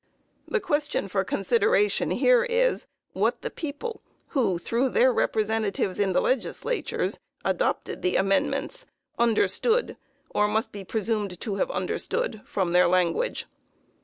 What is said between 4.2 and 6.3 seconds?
who, through their representatives in the